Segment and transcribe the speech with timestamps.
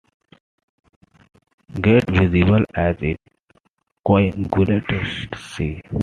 [1.79, 3.21] Gets visible as it
[4.03, 5.79] coagulates, I see.